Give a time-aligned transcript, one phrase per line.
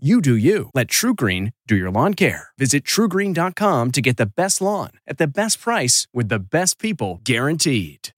[0.00, 0.70] You do you.
[0.74, 2.50] Let TruGreen do your lawn care.
[2.56, 7.20] Visit trugreen.com to get the best lawn at the best price with the best people
[7.24, 8.10] guaranteed.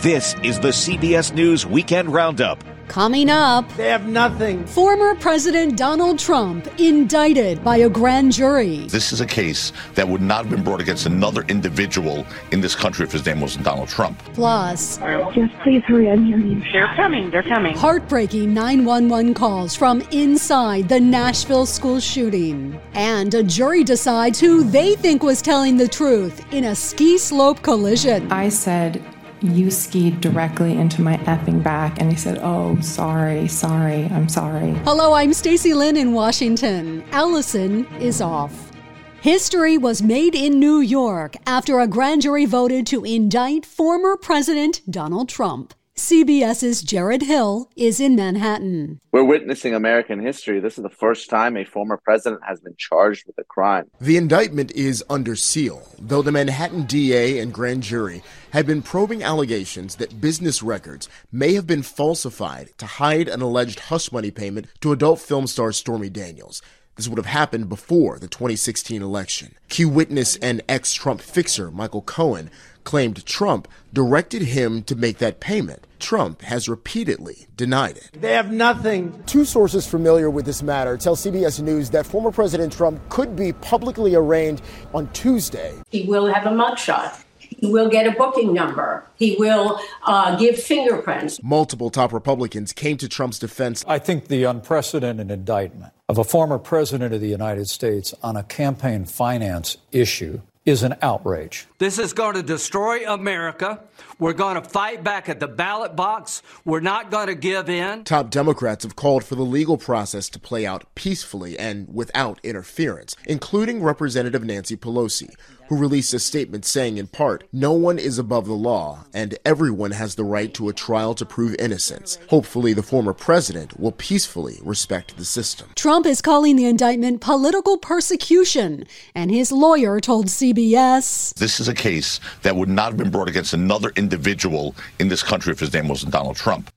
[0.00, 2.64] This is the CBS News Weekend Roundup.
[2.88, 4.64] Coming up, they have nothing.
[4.66, 8.86] Former President Donald Trump indicted by a grand jury.
[8.88, 12.74] This is a case that would not have been brought against another individual in this
[12.74, 14.18] country if his name wasn't Donald Trump.
[14.32, 14.96] Plus,
[15.34, 16.72] just please hurry, I'm hearing you.
[16.72, 17.76] They're coming, they're coming.
[17.76, 22.80] Heartbreaking 911 calls from inside the Nashville school shooting.
[22.94, 27.60] And a jury decides who they think was telling the truth in a ski slope
[27.62, 28.32] collision.
[28.32, 29.04] I said,
[29.42, 32.00] you skied directly into my effing back.
[32.00, 34.72] And he said, Oh, sorry, sorry, I'm sorry.
[34.84, 37.04] Hello, I'm Stacy Lyn in Washington.
[37.12, 38.72] Allison is off.
[39.20, 44.80] History was made in New York after a grand jury voted to indict former President
[44.88, 45.74] Donald Trump.
[45.98, 49.00] CBS's Jarred Hill is in Manhattan.
[49.10, 50.60] We're witnessing American history.
[50.60, 53.90] This is the first time a former president has been charged with a crime.
[54.00, 59.24] The indictment is under seal, though the Manhattan DA and grand jury had been probing
[59.24, 64.68] allegations that business records may have been falsified to hide an alleged hush money payment
[64.80, 66.62] to adult film star Stormy Daniels.
[66.94, 69.56] This would have happened before the 2016 election.
[69.68, 72.50] Key witness and ex Trump fixer Michael Cohen
[72.84, 75.87] claimed Trump directed him to make that payment.
[75.98, 78.10] Trump has repeatedly denied it.
[78.20, 79.22] They have nothing.
[79.26, 83.52] Two sources familiar with this matter tell CBS News that former President Trump could be
[83.52, 84.62] publicly arraigned
[84.94, 85.74] on Tuesday.
[85.90, 87.24] He will have a mugshot.
[87.38, 89.04] He will get a booking number.
[89.16, 91.42] He will uh, give fingerprints.
[91.42, 93.84] Multiple top Republicans came to Trump's defense.
[93.88, 98.42] I think the unprecedented indictment of a former president of the United States on a
[98.42, 101.66] campaign finance issue is an outrage.
[101.78, 103.80] This is going to destroy America.
[104.20, 106.42] We're going to fight back at the ballot box.
[106.64, 108.02] We're not going to give in.
[108.02, 113.14] Top Democrats have called for the legal process to play out peacefully and without interference,
[113.26, 115.36] including Representative Nancy Pelosi,
[115.68, 119.92] who released a statement saying, in part, no one is above the law and everyone
[119.92, 122.18] has the right to a trial to prove innocence.
[122.28, 125.68] Hopefully, the former president will peacefully respect the system.
[125.76, 131.74] Trump is calling the indictment political persecution, and his lawyer told CBS This is a
[131.74, 135.72] case that would not have been brought against another individual in this country if his
[135.72, 136.70] name wasn't Donald Trump.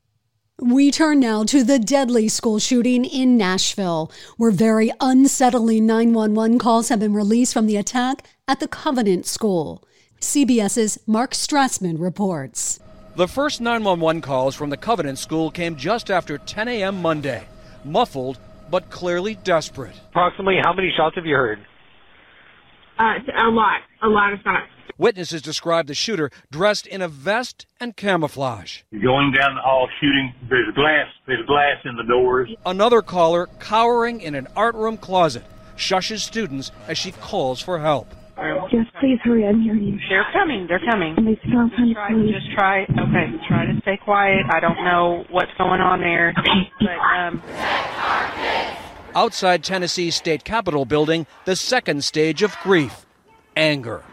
[0.60, 6.90] We turn now to the deadly school shooting in Nashville, where very unsettling 911 calls
[6.90, 9.84] have been released from the attack at the Covenant School.
[10.20, 12.80] CBS's Mark Strassman reports.
[13.16, 17.02] The first 911 calls from the Covenant School came just after 10 a.m.
[17.02, 17.48] Monday,
[17.84, 18.38] muffled
[18.70, 20.00] but clearly desperate.
[20.12, 21.60] Approximately how many shots have you heard?
[22.98, 24.71] Uh, a lot, a lot of shots.
[24.98, 28.82] Witnesses describe the shooter dressed in a vest and camouflage.
[28.92, 32.50] Going down the hall shooting, there's glass, there's glass in the doors.
[32.66, 35.44] Another caller cowering in an art room closet
[35.76, 38.14] shushes students as she calls for help.
[38.72, 40.00] Just please hurry, I'm hearing you.
[40.10, 41.16] They're coming, they're coming.
[41.16, 44.46] They smell just try, just try, okay, try to stay quiet.
[44.50, 46.34] I don't know what's going on there.
[46.80, 47.42] But, um...
[49.14, 53.06] Outside Tennessee's state capitol building, the second stage of grief
[53.56, 54.04] anger.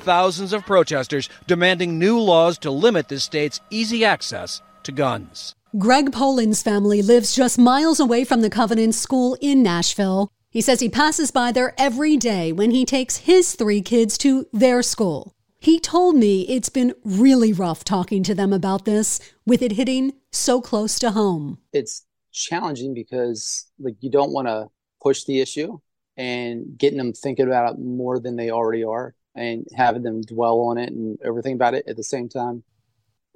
[0.00, 5.54] Thousands of protesters demanding new laws to limit the state's easy access to guns.
[5.76, 10.30] Greg Poland's family lives just miles away from the Covenant School in Nashville.
[10.50, 14.46] He says he passes by there every day when he takes his three kids to
[14.52, 15.34] their school.
[15.60, 20.14] He told me it's been really rough talking to them about this, with it hitting
[20.32, 21.58] so close to home.
[21.72, 24.68] It's challenging because like you don't want to
[25.02, 25.80] push the issue
[26.18, 30.60] and getting them thinking about it more than they already are and having them dwell
[30.62, 32.64] on it and everything about it at the same time.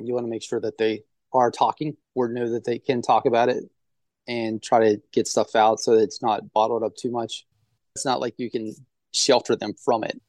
[0.01, 3.25] You want to make sure that they are talking or know that they can talk
[3.25, 3.63] about it
[4.27, 7.47] and try to get stuff out so that it's not bottled up too much.
[7.95, 8.75] It's not like you can
[9.13, 10.21] shelter them from it.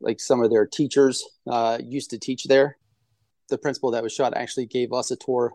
[0.00, 2.76] Like some of their teachers uh, used to teach there,
[3.48, 5.52] the principal that was shot actually gave us a tour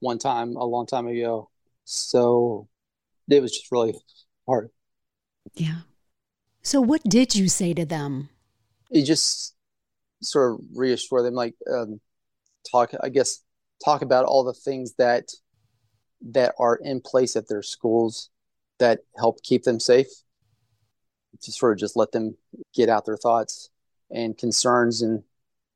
[0.00, 1.50] one time a long time ago.
[1.84, 2.68] So
[3.28, 3.94] it was just really
[4.46, 4.70] hard.
[5.54, 5.80] Yeah.
[6.68, 8.28] So what did you say to them?
[8.90, 9.54] You just
[10.22, 11.98] sort of reassure them, like um,
[12.70, 12.90] talk.
[13.02, 13.42] I guess
[13.82, 15.30] talk about all the things that
[16.20, 18.28] that are in place at their schools
[18.80, 20.08] that help keep them safe.
[21.40, 22.36] To sort of just let them
[22.74, 23.70] get out their thoughts
[24.10, 25.22] and concerns and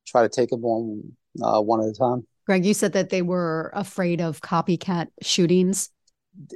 [0.06, 2.26] try to take them on uh, one at a time.
[2.44, 5.88] Greg, you said that they were afraid of copycat shootings.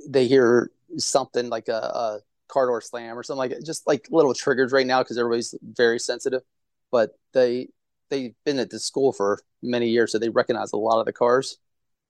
[0.07, 4.07] They hear something like a, a car door slam or something like it, just like
[4.11, 6.43] little triggers right now because everybody's very sensitive.
[6.91, 7.69] But they
[8.11, 11.13] they've been at this school for many years, so they recognize a lot of the
[11.13, 11.59] cars.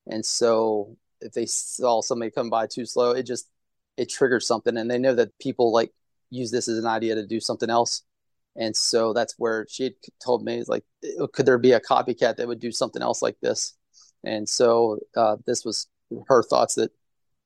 [0.07, 3.49] And so if they saw somebody come by too slow, it just
[3.97, 5.93] it triggers something, and they know that people like
[6.31, 8.03] use this as an idea to do something else.
[8.57, 9.95] And so that's where she had
[10.25, 10.85] told me, like,
[11.33, 13.75] could there be a copycat that would do something else like this?
[14.25, 15.89] And so uh, this was
[16.29, 16.91] her thoughts that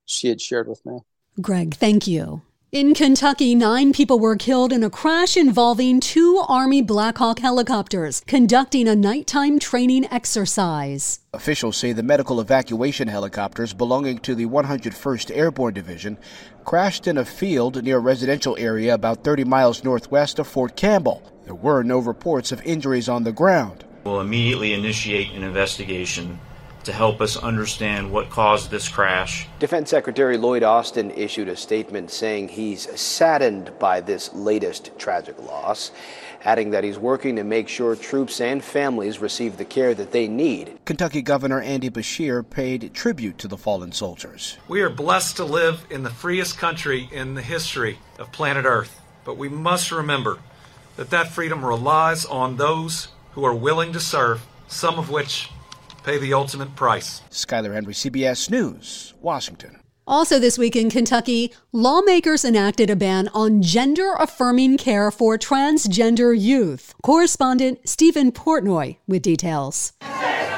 [0.06, 1.00] she had shared with me.
[1.40, 2.42] Greg, thank you.
[2.72, 8.22] In Kentucky, nine people were killed in a crash involving two Army Black Hawk helicopters
[8.28, 11.18] conducting a nighttime training exercise.
[11.34, 16.16] Officials say the medical evacuation helicopters belonging to the 101st Airborne Division
[16.64, 21.24] crashed in a field near a residential area about 30 miles northwest of Fort Campbell.
[21.46, 23.84] There were no reports of injuries on the ground.
[24.04, 26.38] We'll immediately initiate an investigation
[26.84, 29.46] to help us understand what caused this crash.
[29.58, 35.90] Defense Secretary Lloyd Austin issued a statement saying he's saddened by this latest tragic loss,
[36.44, 40.26] adding that he's working to make sure troops and families receive the care that they
[40.26, 40.78] need.
[40.84, 44.56] Kentucky Governor Andy Beshear paid tribute to the fallen soldiers.
[44.68, 49.00] We are blessed to live in the freest country in the history of planet Earth,
[49.24, 50.38] but we must remember
[50.96, 55.50] that that freedom relies on those who are willing to serve, some of which
[56.02, 57.22] pay the ultimate price.
[57.30, 59.80] Skyler Henry, CBS News, Washington.
[60.06, 66.36] Also, this week in Kentucky, lawmakers enacted a ban on gender affirming care for transgender
[66.36, 66.94] youth.
[67.02, 69.92] Correspondent Stephen Portnoy with details.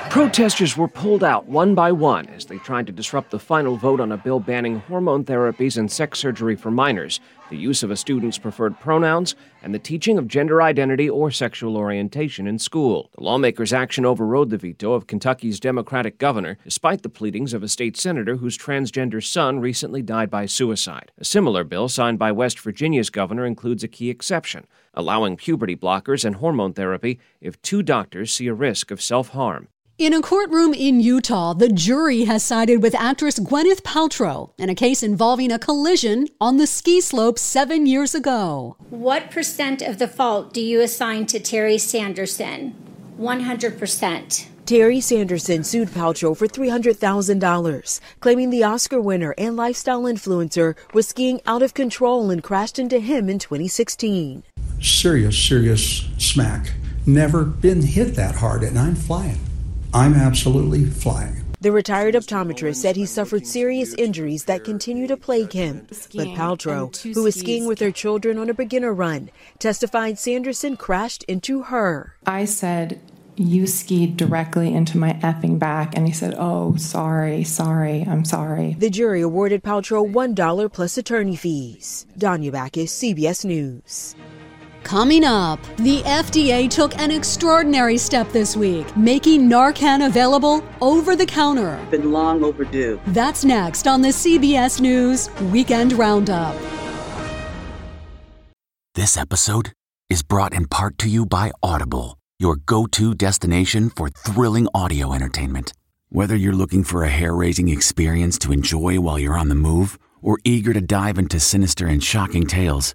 [0.08, 4.00] Protesters were pulled out one by one as they tried to disrupt the final vote
[4.00, 7.20] on a bill banning hormone therapies and sex surgery for minors,
[7.52, 11.76] the use of a student's preferred pronouns, and the teaching of gender identity or sexual
[11.76, 13.10] orientation in school.
[13.14, 17.68] The lawmakers' action overrode the veto of Kentucky's Democratic governor, despite the pleadings of a
[17.68, 21.12] state senator whose transgender son recently died by suicide.
[21.18, 26.24] A similar bill signed by West Virginia's governor includes a key exception, allowing puberty blockers
[26.24, 29.68] and hormone therapy if two doctors see a risk of self harm.
[29.98, 34.74] In a courtroom in Utah, the jury has sided with actress Gwyneth Paltrow in a
[34.74, 38.76] case involving a collision on the ski slope seven years ago.
[38.88, 42.74] What percent of the fault do you assign to Terry Sanderson?
[43.20, 44.46] 100%.
[44.64, 51.40] Terry Sanderson sued Paltrow for $300,000, claiming the Oscar winner and lifestyle influencer was skiing
[51.44, 54.42] out of control and crashed into him in 2016.
[54.80, 56.72] Serious, serious smack.
[57.04, 59.40] Never been hit that hard, and I'm flying.
[59.94, 61.44] I'm absolutely flying.
[61.60, 65.86] The retired optometrist said he suffered serious injuries that continue to plague him.
[66.14, 71.22] But Paltrow, who was skiing with her children on a beginner run, testified Sanderson crashed
[71.24, 72.16] into her.
[72.26, 73.00] I said,
[73.36, 75.96] You skied directly into my effing back.
[75.96, 78.74] And he said, Oh, sorry, sorry, I'm sorry.
[78.78, 82.06] The jury awarded Paltrow $1 plus attorney fees.
[82.18, 84.16] Danya Bacchus, CBS News.
[84.84, 91.26] Coming up, the FDA took an extraordinary step this week, making Narcan available over the
[91.26, 91.78] counter.
[91.90, 93.00] Been long overdue.
[93.08, 96.56] That's next on the CBS News Weekend Roundup.
[98.94, 99.72] This episode
[100.10, 105.14] is brought in part to you by Audible, your go to destination for thrilling audio
[105.14, 105.72] entertainment.
[106.10, 109.98] Whether you're looking for a hair raising experience to enjoy while you're on the move
[110.20, 112.94] or eager to dive into sinister and shocking tales,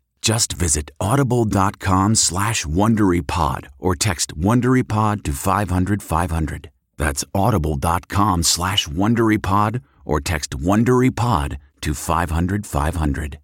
[0.21, 6.69] Just visit audible.com slash WonderyPod or text WonderyPod to 500, 500.
[6.97, 13.39] That's audible.com slash WonderyPod or text WonderyPod to 500, 500.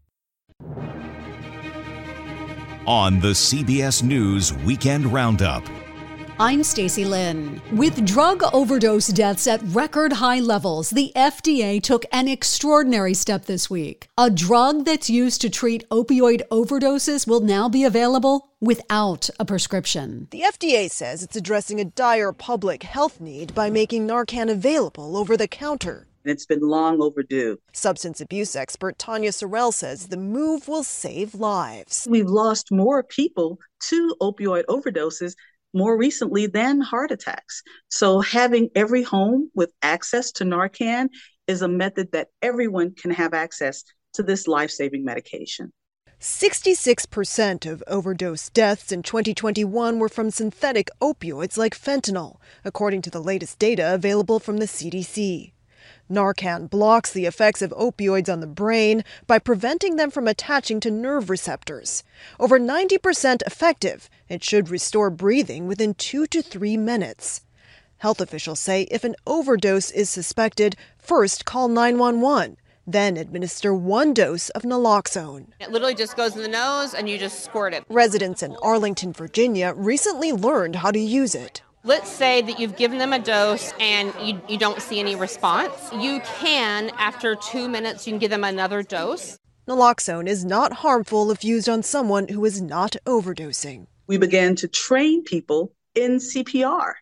[2.86, 5.64] On the CBS News Weekend Roundup.
[6.40, 7.60] I'm Stacy Lyn.
[7.72, 13.72] With drug overdose deaths at record high levels, the FDA took an extraordinary step this
[13.72, 14.08] week.
[14.20, 20.28] A drug that's used to treat opioid overdoses will now be available without a prescription.
[20.30, 25.38] The FDA says it's addressing a dire public health need by making Narcan available over
[25.38, 26.06] the counter.
[26.24, 27.58] It's been long overdue.
[27.74, 32.06] Substance abuse expert Tanya Sorrell says the move will save lives.
[32.08, 33.58] We've lost more people
[33.90, 35.36] to opioid overdoses
[35.78, 37.62] more recently than heart attacks.
[37.90, 41.10] So having every home with access to Narcan
[41.48, 45.72] is a method that everyone can have access to this life-saving medication.
[46.20, 53.22] 66% of overdose deaths in 2021 were from synthetic opioids like fentanyl, according to the
[53.22, 55.52] latest data available from the CDC.
[56.10, 60.92] Narcan blocks the effects of opioids on the brain by preventing them from attaching to
[60.92, 62.04] nerve receptors.
[62.40, 67.42] Over 90% effective, it should restore breathing within two to three minutes.
[68.00, 74.50] Health officials say if an overdose is suspected, first call 911, then administer one dose
[74.50, 75.48] of naloxone.
[75.60, 77.84] It literally just goes in the nose and you just squirt it.
[77.90, 81.62] Residents in Arlington, Virginia recently learned how to use it.
[81.88, 85.72] Let's say that you've given them a dose and you, you don't see any response.
[85.94, 89.40] You can, after two minutes, you can give them another dose.
[89.70, 93.88] Naloxone is not harmful if used on someone who is not overdosing.
[94.06, 96.96] We began to train people in CPR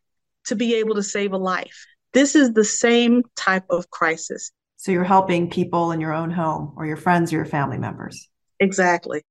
[0.46, 1.88] to be able to save a life.
[2.14, 4.52] This is the same type of crisis.
[4.78, 8.30] So you're helping people in your own home or your friends or your family members.
[8.60, 9.24] Exactly.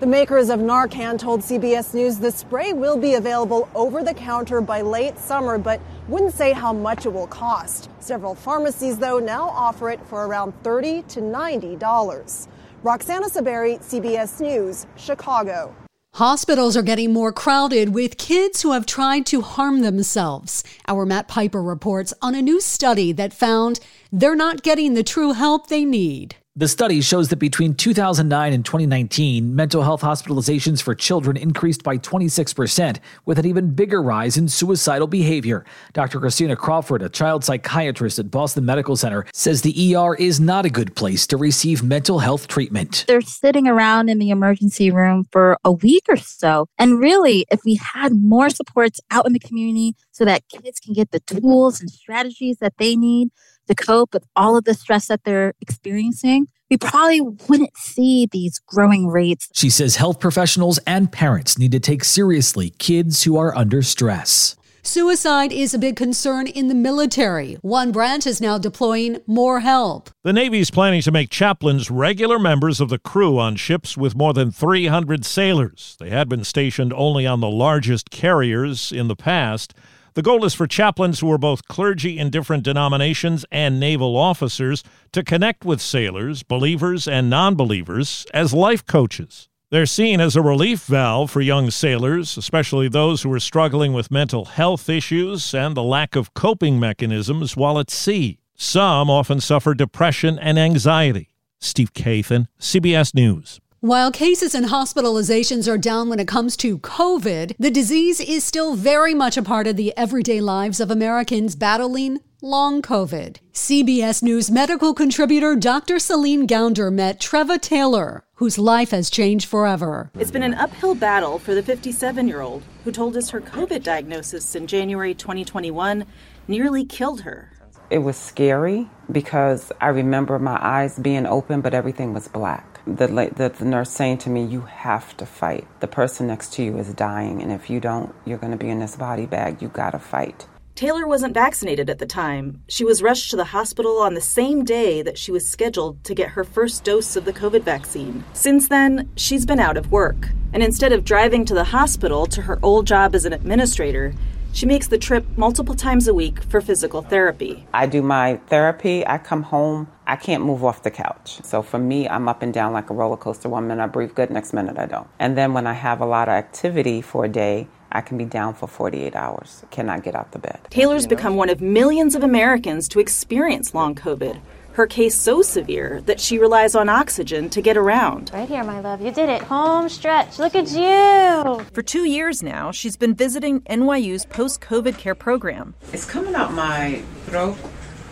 [0.00, 4.60] The makers of Narcan told CBS News the spray will be available over the counter
[4.60, 7.88] by late summer, but wouldn't say how much it will cost.
[8.00, 12.48] Several pharmacies, though, now offer it for around 30 to $90.
[12.82, 15.72] Roxana Saberi, CBS News, Chicago.
[16.14, 20.64] Hospitals are getting more crowded with kids who have tried to harm themselves.
[20.88, 23.78] Our Matt Piper reports on a new study that found
[24.10, 26.34] they're not getting the true help they need.
[26.56, 31.98] The study shows that between 2009 and 2019, mental health hospitalizations for children increased by
[31.98, 35.64] 26%, with an even bigger rise in suicidal behavior.
[35.94, 36.20] Dr.
[36.20, 40.70] Christina Crawford, a child psychiatrist at Boston Medical Center, says the ER is not a
[40.70, 43.04] good place to receive mental health treatment.
[43.08, 46.68] They're sitting around in the emergency room for a week or so.
[46.78, 50.94] And really, if we had more supports out in the community so that kids can
[50.94, 53.30] get the tools and strategies that they need,
[53.66, 58.58] to cope with all of the stress that they're experiencing, we probably wouldn't see these
[58.66, 59.48] growing rates.
[59.52, 64.56] She says health professionals and parents need to take seriously kids who are under stress.
[64.86, 67.54] Suicide is a big concern in the military.
[67.62, 70.10] One branch is now deploying more help.
[70.24, 74.14] The Navy is planning to make chaplains regular members of the crew on ships with
[74.14, 75.96] more than 300 sailors.
[75.98, 79.72] They had been stationed only on the largest carriers in the past.
[80.14, 84.84] The goal is for chaplains who are both clergy in different denominations and naval officers
[85.10, 89.48] to connect with sailors, believers, and non believers as life coaches.
[89.70, 94.12] They're seen as a relief valve for young sailors, especially those who are struggling with
[94.12, 98.38] mental health issues and the lack of coping mechanisms while at sea.
[98.54, 101.30] Some often suffer depression and anxiety.
[101.58, 103.58] Steve Kathan, CBS News.
[103.84, 108.76] While cases and hospitalizations are down when it comes to COVID, the disease is still
[108.76, 113.36] very much a part of the everyday lives of Americans battling long COVID.
[113.52, 115.98] CBS News medical contributor Dr.
[115.98, 120.10] Celine Gounder met Treva Taylor, whose life has changed forever.
[120.18, 123.82] It's been an uphill battle for the 57 year old who told us her COVID
[123.82, 126.06] diagnosis in January 2021
[126.48, 127.50] nearly killed her.
[127.90, 133.52] It was scary because I remember my eyes being open, but everything was black the,
[133.56, 135.66] the nurse saying to me, You have to fight.
[135.80, 138.70] The person next to you is dying, and if you don't, you're going to be
[138.70, 139.62] in this body bag.
[139.62, 140.46] You got to fight.
[140.74, 142.62] Taylor wasn't vaccinated at the time.
[142.66, 146.16] She was rushed to the hospital on the same day that she was scheduled to
[146.16, 148.24] get her first dose of the COVID vaccine.
[148.32, 150.30] Since then, she's been out of work.
[150.52, 154.14] And instead of driving to the hospital to her old job as an administrator,
[154.54, 157.66] she makes the trip multiple times a week for physical therapy.
[157.74, 161.40] I do my therapy, I come home, I can't move off the couch.
[161.42, 163.48] So for me, I'm up and down like a roller coaster.
[163.48, 165.08] One minute I breathe good, next minute I don't.
[165.18, 168.24] And then when I have a lot of activity for a day, I can be
[168.24, 170.60] down for 48 hours, cannot get out the bed.
[170.70, 174.40] Taylor's become one of millions of Americans to experience long COVID
[174.74, 178.30] her case so severe that she relies on oxygen to get around.
[178.34, 179.00] Right here, my love.
[179.00, 179.42] You did it.
[179.42, 180.38] Home stretch.
[180.38, 181.64] Look at you.
[181.72, 185.74] For two years now, she's been visiting NYU's post COVID care program.
[185.92, 187.56] It's coming out my throat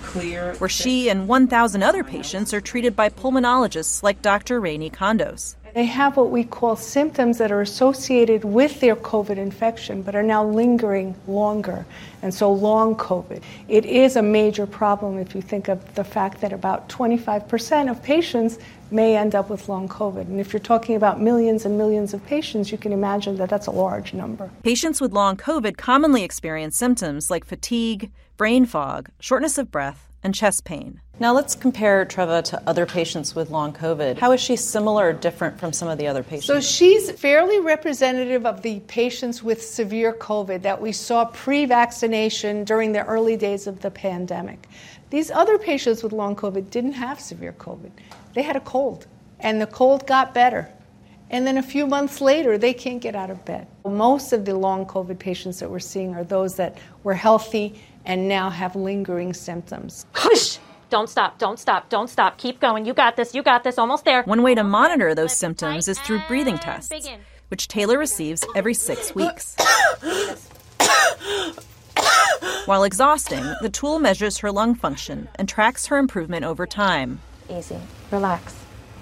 [0.03, 0.55] clear.
[0.59, 4.61] Where she and 1,000 other patients are treated by pulmonologists like Dr.
[4.61, 5.57] Rany Condos.
[5.75, 10.23] They have what we call symptoms that are associated with their COVID infection but are
[10.23, 11.87] now lingering longer,
[12.21, 13.43] and so long COVID.
[13.69, 18.03] It is a major problem if you think of the fact that about 25% of
[18.03, 18.59] patients
[18.93, 20.23] may end up with long COVID.
[20.23, 23.67] And if you're talking about millions and millions of patients, you can imagine that that's
[23.67, 24.51] a large number.
[24.63, 30.35] Patients with long COVID commonly experience symptoms like fatigue, brain fog, shortness of breath, and
[30.35, 31.01] chest pain.
[31.19, 34.19] Now let's compare Treva to other patients with long COVID.
[34.19, 36.47] How is she similar or different from some of the other patients?
[36.47, 42.65] So she's fairly representative of the patients with severe COVID that we saw pre vaccination
[42.65, 44.69] during the early days of the pandemic.
[45.13, 47.91] These other patients with long COVID didn't have severe COVID,
[48.33, 49.07] they had a cold,
[49.41, 50.71] and the cold got better.
[51.29, 53.67] And then a few months later, they can't get out of bed.
[53.85, 58.27] Most of the long COVID patients that we're seeing are those that were healthy and
[58.27, 60.07] now have lingering symptoms.
[60.15, 60.59] Hush!
[60.89, 62.39] Don't stop, don't stop, don't stop.
[62.39, 62.87] Keep going.
[62.87, 64.23] You got this, you got this, almost there.
[64.23, 66.91] One way to monitor those symptoms is through breathing tests,
[67.49, 69.57] which Taylor receives every six weeks.
[72.67, 77.21] While exhausting, the tool measures her lung function and tracks her improvement over time.
[77.51, 77.79] Easy.
[78.11, 78.55] Relax.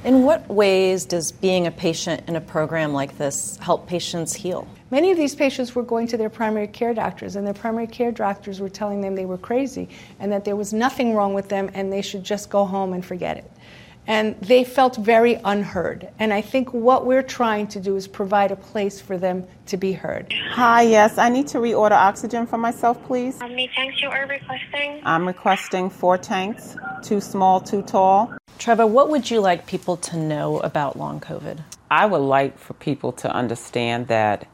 [0.02, 4.66] In what ways does being a patient in a program like this help patients heal?
[4.90, 8.10] Many of these patients were going to their primary care doctors, and their primary care
[8.10, 11.70] doctors were telling them they were crazy and that there was nothing wrong with them
[11.74, 13.50] and they should just go home and forget it.
[14.10, 16.08] And they felt very unheard.
[16.18, 19.76] And I think what we're trying to do is provide a place for them to
[19.76, 20.34] be heard.
[20.50, 23.36] Hi, yes, I need to reorder oxygen for myself, please.
[23.36, 25.00] Um, How many tanks you are requesting?
[25.04, 28.34] I'm requesting four tanks, two small, two tall.
[28.58, 31.62] Trevor, what would you like people to know about long COVID?
[31.88, 34.48] I would like for people to understand that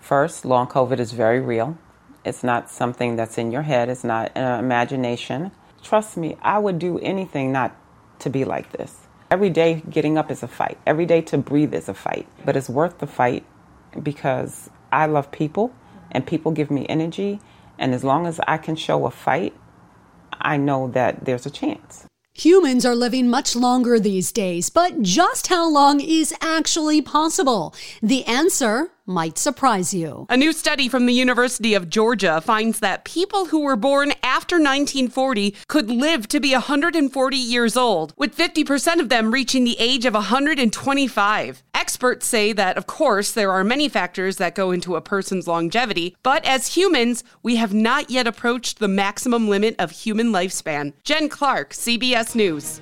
[0.00, 1.78] first, long COVID is very real.
[2.26, 5.50] It's not something that's in your head, it's not an imagination.
[5.82, 7.74] Trust me, I would do anything not
[8.22, 9.06] to be like this.
[9.30, 10.78] Every day getting up is a fight.
[10.86, 12.26] Every day to breathe is a fight.
[12.44, 13.44] But it's worth the fight
[14.02, 15.72] because I love people
[16.10, 17.40] and people give me energy.
[17.78, 19.54] And as long as I can show a fight,
[20.32, 22.06] I know that there's a chance.
[22.34, 27.74] Humans are living much longer these days, but just how long is actually possible?
[28.02, 30.26] The answer might surprise you.
[30.28, 34.56] A new study from the University of Georgia finds that people who were born after
[34.56, 40.04] 1940 could live to be 140 years old, with 50% of them reaching the age
[40.04, 41.62] of 125.
[41.74, 46.16] Experts say that, of course, there are many factors that go into a person's longevity,
[46.22, 50.92] but as humans, we have not yet approached the maximum limit of human lifespan.
[51.02, 52.80] Jen Clark, CBS News.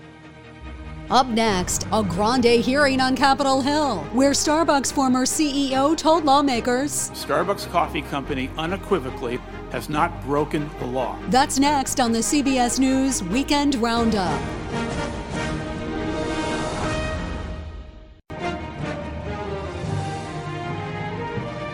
[1.11, 7.69] Up next, a grande hearing on Capitol Hill, where Starbucks former CEO told lawmakers Starbucks
[7.73, 9.41] Coffee Company unequivocally
[9.73, 11.19] has not broken the law.
[11.29, 14.41] That's next on the CBS News Weekend Roundup.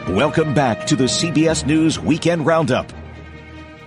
[0.09, 2.91] Welcome back to the CBS News Weekend Roundup.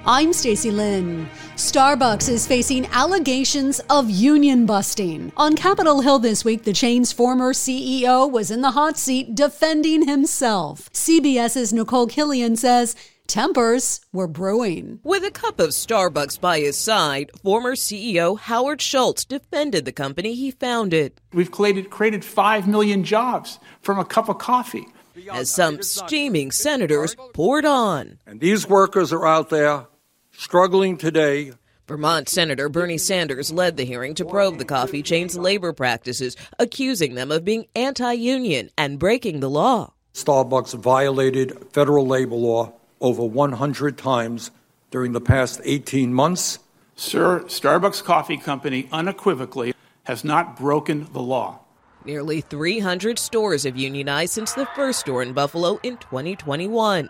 [0.05, 1.27] I'm Stacy Lyn.
[1.55, 5.33] Starbucks is facing allegations of union busting.
[5.35, 10.07] On Capitol Hill this week, the chain's former CEO was in the hot seat defending
[10.07, 10.89] himself.
[10.93, 12.95] CBS's Nikole Killion says
[13.27, 15.01] tempers were brewing.
[15.03, 20.33] With a cup of Starbucks by his side, former CEO Howard Schultz defended the company
[20.33, 21.19] he founded.
[21.33, 24.87] We've created, created 5 million jobs from a cup of coffee.
[25.31, 28.19] As some steaming senators poured on.
[28.25, 29.87] And these workers are out there
[30.31, 31.53] struggling today.
[31.87, 37.15] Vermont Senator Bernie Sanders led the hearing to probe the coffee chain's labor practices, accusing
[37.15, 39.93] them of being anti union and breaking the law.
[40.13, 44.51] Starbucks violated federal labor law over 100 times
[44.91, 46.59] during the past 18 months.
[46.95, 51.59] Sir, Starbucks Coffee Company unequivocally has not broken the law.
[52.05, 57.09] Nearly 300 stores have unionized since the first store in Buffalo in 2021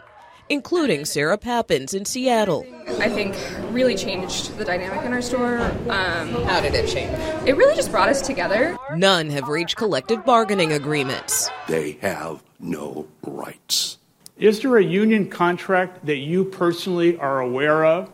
[0.50, 2.66] including Sarah Pappins in Seattle.
[3.00, 3.36] I think
[3.72, 5.60] really changed the dynamic in our store.
[5.90, 7.12] Um, How did it change?
[7.48, 8.76] It really just brought us together.
[8.96, 11.50] None have reached collective bargaining agreements.
[11.68, 14.00] They have no rights.
[14.38, 18.12] Is there a union contract that you personally are aware of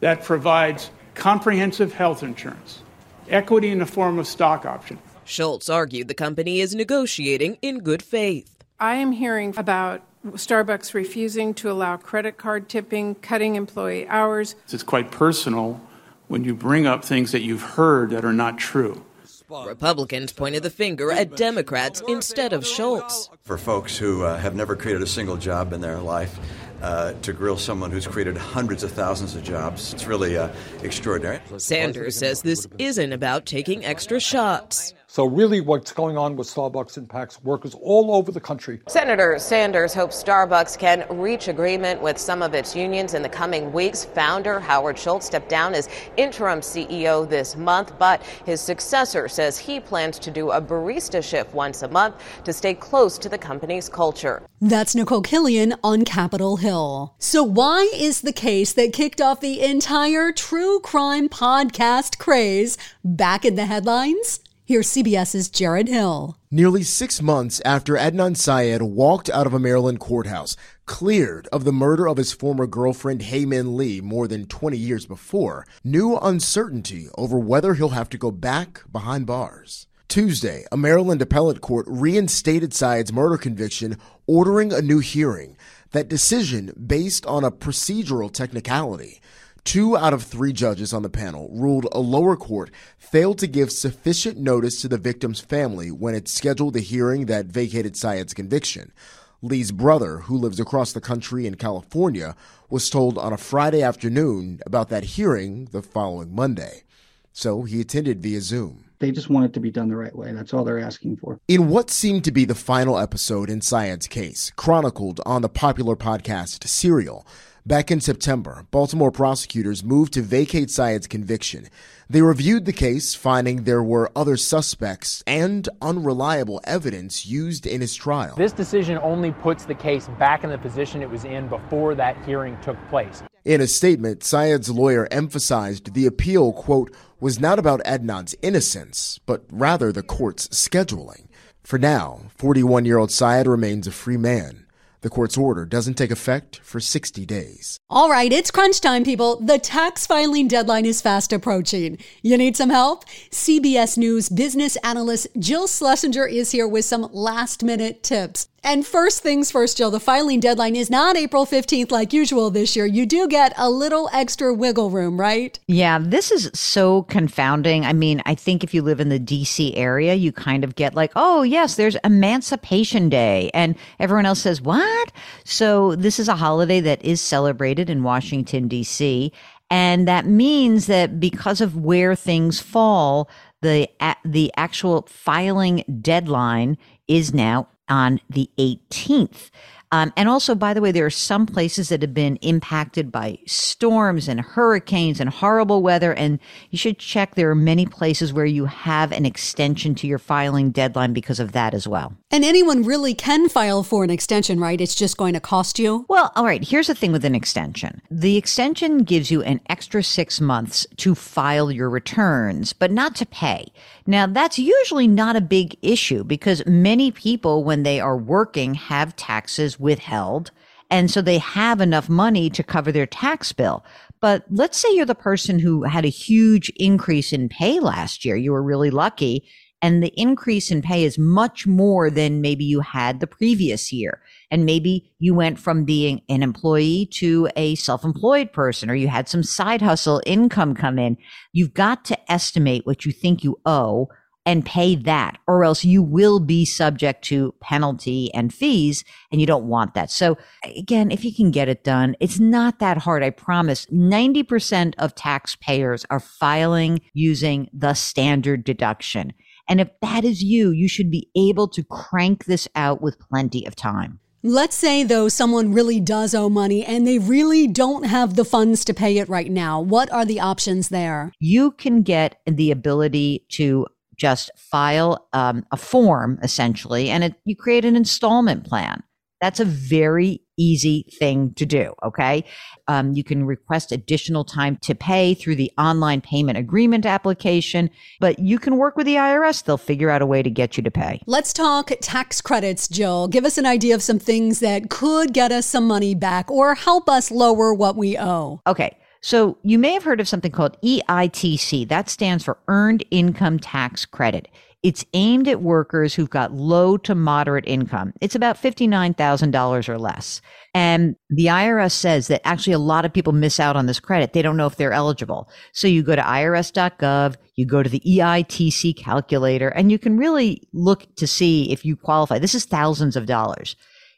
[0.00, 2.82] that provides comprehensive health insurance,
[3.28, 4.98] equity in the form of stock option?
[5.24, 8.64] Schultz argued the company is negotiating in good faith.
[8.78, 14.54] I am hearing about Starbucks refusing to allow credit card tipping, cutting employee hours.
[14.70, 15.80] It's quite personal
[16.28, 19.04] when you bring up things that you've heard that are not true.
[19.48, 23.28] Republicans pointed the finger at Democrats instead of Schultz.
[23.42, 26.38] For folks who uh, have never created a single job in their life,
[26.82, 30.48] uh, to grill someone who's created hundreds of thousands of jobs, it's really uh,
[30.82, 31.40] extraordinary.
[31.56, 34.92] Sanders says this isn't about taking extra shots.
[35.14, 38.80] So, really, what's going on with Starbucks impacts workers all over the country.
[38.88, 43.72] Senator Sanders hopes Starbucks can reach agreement with some of its unions in the coming
[43.72, 44.04] weeks.
[44.04, 49.78] Founder Howard Schultz stepped down as interim CEO this month, but his successor says he
[49.78, 53.88] plans to do a barista shift once a month to stay close to the company's
[53.88, 54.42] culture.
[54.60, 57.14] That's Nikole Killion on Capitol Hill.
[57.20, 63.44] So, why is the case that kicked off the entire true crime podcast craze back
[63.44, 64.40] in the headlines?
[64.66, 66.38] Here's CBS's Jarred Hill.
[66.50, 71.72] Nearly six months after Adnan Syed walked out of a Maryland courthouse, cleared of the
[71.72, 77.08] murder of his former girlfriend Hae Min Lee more than 20 years before, new uncertainty
[77.18, 79.86] over whether he'll have to go back behind bars.
[80.08, 85.58] Tuesday, a Maryland appellate court reinstated Syed's murder conviction, ordering a new hearing.
[85.90, 89.20] That decision based on a procedural technicality.
[89.64, 93.72] Two out of three judges on the panel ruled a lower court failed to give
[93.72, 98.92] sufficient notice to the victim's family when it scheduled the hearing that vacated Syed's conviction.
[99.40, 102.36] Lee's brother, who lives across the country in California,
[102.68, 106.84] was told on a Friday afternoon about that hearing the following Monday.
[107.32, 108.84] So he attended via Zoom.
[109.00, 110.32] They just want it to be done the right way.
[110.32, 111.40] That's all they're asking for.
[111.48, 115.96] In what seemed to be the final episode in Syed's case, chronicled on the popular
[115.96, 117.26] podcast Serial,
[117.66, 121.70] Back in September, Baltimore prosecutors moved to vacate Syed's conviction.
[122.10, 127.94] They reviewed the case, finding there were other suspects and unreliable evidence used in his
[127.94, 128.34] trial.
[128.36, 132.22] This decision only puts the case back in the position it was in before that
[132.26, 133.22] hearing took place.
[133.46, 139.42] In a statement, Syed's lawyer emphasized the appeal, quote, was not about Adnan's innocence, but
[139.50, 141.28] rather the court's scheduling.
[141.62, 144.63] For now, 41 year old Syed remains a free man.
[145.04, 147.78] The court's order doesn't take effect for 60 days.
[147.90, 149.38] All right, it's crunch time, people.
[149.38, 151.98] The tax filing deadline is fast approaching.
[152.22, 153.04] You need some help?
[153.30, 158.48] CBS News business analyst Jill Schlesinger is here with some last minute tips.
[158.64, 162.74] And first things first, Jill, the filing deadline is not April 15th like usual this
[162.74, 162.86] year.
[162.86, 165.60] You do get a little extra wiggle room, right?
[165.68, 167.84] Yeah, this is so confounding.
[167.84, 170.94] I mean, I think if you live in the DC area, you kind of get
[170.94, 173.50] like, oh, yes, there's Emancipation Day.
[173.52, 175.12] And everyone else says, what?
[175.44, 179.30] So this is a holiday that is celebrated in Washington, DC.
[179.70, 183.28] And that means that because of where things fall,
[183.60, 183.88] the
[184.24, 186.76] the actual filing deadline
[187.08, 189.50] is now on the 18th.
[189.94, 193.38] Um, and also, by the way, there are some places that have been impacted by
[193.46, 196.12] storms and hurricanes and horrible weather.
[196.12, 197.36] And you should check.
[197.36, 201.52] There are many places where you have an extension to your filing deadline because of
[201.52, 202.12] that as well.
[202.32, 204.80] And anyone really can file for an extension, right?
[204.80, 206.06] It's just going to cost you?
[206.08, 206.64] Well, all right.
[206.64, 211.14] Here's the thing with an extension the extension gives you an extra six months to
[211.14, 213.68] file your returns, but not to pay.
[214.06, 219.14] Now, that's usually not a big issue because many people, when they are working, have
[219.14, 220.50] taxes withheld.
[220.90, 223.84] And so they have enough money to cover their tax bill.
[224.20, 228.36] But let's say you're the person who had a huge increase in pay last year.
[228.36, 229.46] You were really lucky.
[229.82, 234.22] And the increase in pay is much more than maybe you had the previous year.
[234.50, 239.08] And maybe you went from being an employee to a self employed person, or you
[239.08, 241.18] had some side hustle income come in.
[241.52, 244.08] You've got to estimate what you think you owe
[244.46, 249.46] and pay that, or else you will be subject to penalty and fees, and you
[249.46, 250.10] don't want that.
[250.10, 253.22] So, again, if you can get it done, it's not that hard.
[253.22, 253.86] I promise.
[253.86, 259.32] 90% of taxpayers are filing using the standard deduction.
[259.68, 263.64] And if that is you, you should be able to crank this out with plenty
[263.66, 264.20] of time.
[264.46, 268.84] Let's say, though, someone really does owe money and they really don't have the funds
[268.84, 269.80] to pay it right now.
[269.80, 271.32] What are the options there?
[271.40, 277.56] You can get the ability to just file um, a form essentially, and it, you
[277.56, 279.02] create an installment plan.
[279.40, 281.94] That's a very easy thing to do.
[282.02, 282.44] Okay.
[282.88, 288.38] Um, you can request additional time to pay through the online payment agreement application, but
[288.38, 289.64] you can work with the IRS.
[289.64, 291.20] They'll figure out a way to get you to pay.
[291.26, 293.28] Let's talk tax credits, Jill.
[293.28, 296.74] Give us an idea of some things that could get us some money back or
[296.74, 298.60] help us lower what we owe.
[298.66, 298.96] Okay.
[299.24, 301.88] So you may have heard of something called EITC.
[301.88, 304.48] That stands for Earned Income Tax Credit.
[304.82, 308.12] It's aimed at workers who've got low to moderate income.
[308.20, 310.42] It's about $59,000 or less.
[310.74, 314.34] And the IRS says that actually a lot of people miss out on this credit.
[314.34, 315.48] They don't know if they're eligible.
[315.72, 320.68] So you go to irs.gov, you go to the EITC calculator, and you can really
[320.74, 322.38] look to see if you qualify.
[322.38, 323.74] This is thousands of dollars.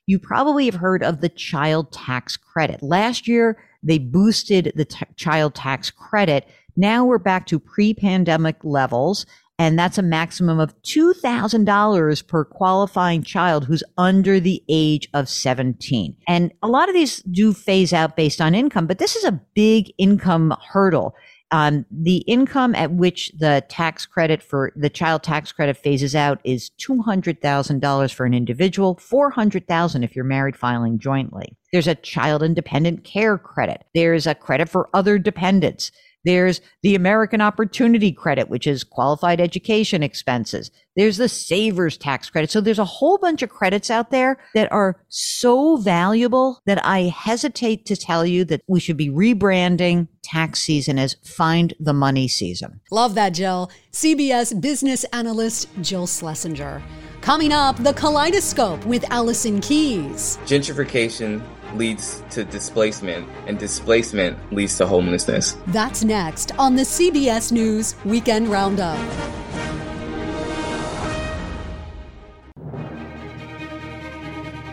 [0.07, 2.83] You probably have heard of the child tax credit.
[2.83, 6.49] Last year, they boosted the t- child tax credit.
[6.77, 9.27] Now we're back to pre pandemic levels
[9.59, 16.15] And that's a maximum of $2,000 per qualifying child who's under the age of 17.
[16.29, 19.41] And a lot of these do phase out based on income, but this is a
[19.55, 21.15] big income hurdle.
[21.53, 26.41] Um, the income at which the tax credit for the child tax credit phases out
[26.43, 31.57] is $200,000 for an individual, 400,000 if you're married filing jointly.
[31.73, 33.85] There's a child independent care credit.
[33.95, 35.93] There's a credit for other dependents.
[36.27, 40.73] There's the American Opportunity Credit, which is qualified education expenses.
[40.97, 42.51] There's the Savers Tax Credit.
[42.51, 47.03] So there's a whole bunch of credits out there that are so valuable that I
[47.03, 52.27] hesitate to tell you that we should be rebranding tax season as find the money
[52.27, 52.81] season.
[52.91, 53.71] Love that, Jill.
[53.93, 56.83] CBS business analyst Jill Schlesinger.
[57.21, 60.39] Coming up, the kaleidoscope with Allison Keyes.
[60.45, 61.41] Gentrification
[61.77, 65.57] leads to displacement, and displacement leads to homelessness.
[65.69, 68.99] That's next on the CBS News Weekend Roundup.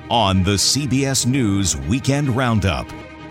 [0.10, 2.88] On the CBS News Weekend Roundup.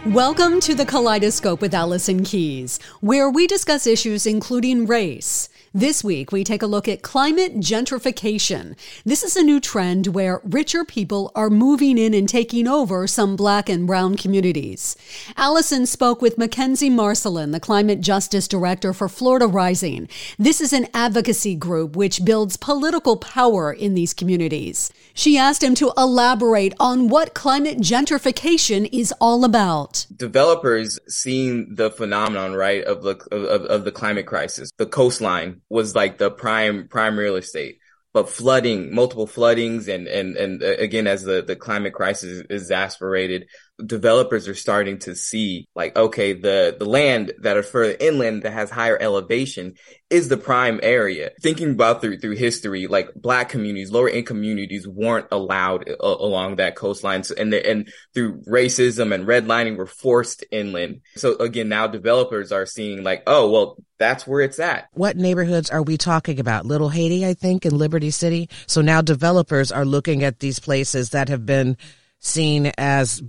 [0.06, 6.32] Welcome to the Kaleidoscope with Allison Keyes, where we discuss issues including race this week,
[6.32, 8.76] we take a look at climate gentrification.
[9.06, 13.36] This is a new trend where richer people are moving in and taking over some
[13.36, 14.96] black and brown communities.
[15.34, 20.08] Allison spoke with Mackenzie Marcelin, the climate justice director for Florida Rising.
[20.38, 24.92] This is an advocacy group which builds political power in these communities.
[25.14, 30.04] She asked him to elaborate on what climate gentrification is all about.
[30.14, 35.94] Developers seeing the phenomenon, right, of the of, of the climate crisis, the coastline was
[35.94, 37.78] like the prime prime real estate.
[38.12, 42.62] But flooding, multiple floodings, and and and uh, again, as the the climate crisis is
[42.62, 43.48] exasperated,
[43.86, 48.52] developers are starting to see like, okay, the the land that are further inland that
[48.52, 49.74] has higher elevation
[50.10, 51.30] is the prime area.
[51.40, 56.56] Thinking about through through history, like black communities, lower income communities weren't allowed uh, along
[56.56, 61.00] that coastline, so, and the, and through racism and redlining were forced inland.
[61.16, 64.88] So again, now developers are seeing like, oh well, that's where it's at.
[64.92, 66.66] What neighborhoods are we talking about?
[66.66, 68.48] Little Haiti, I think, in Liberty City.
[68.66, 71.76] So now developers are looking at these places that have been
[72.18, 73.22] seen as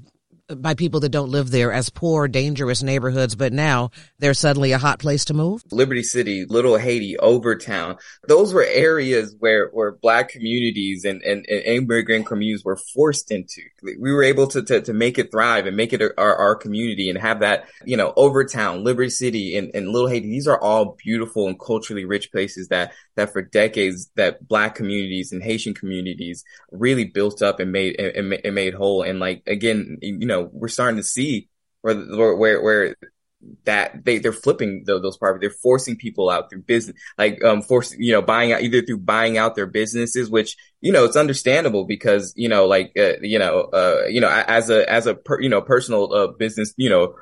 [0.49, 4.77] by people that don't live there as poor, dangerous neighborhoods, but now they're suddenly a
[4.77, 5.63] hot place to move?
[5.71, 7.97] Liberty City, Little Haiti, Overtown.
[8.27, 13.61] Those were areas where, where black communities and, and, and immigrant communities were forced into.
[13.81, 17.09] We were able to, to, to make it thrive and make it our, our community
[17.09, 20.27] and have that, you know, Overtown, Liberty City and, and Little Haiti.
[20.27, 25.31] These are all beautiful and culturally rich places that, that for decades that black communities
[25.31, 29.03] and Haitian communities really built up and made, and, and made whole.
[29.03, 31.49] And like, again, you know, we're starting to see
[31.81, 32.95] where, where, where
[33.65, 35.41] that they they're flipping the, those properties.
[35.41, 38.99] They're forcing people out through business, like um, forcing you know buying out either through
[38.99, 43.39] buying out their businesses, which you know it's understandable because you know like uh, you
[43.39, 46.89] know uh you know as a as a per, you know personal uh, business you
[46.89, 47.15] know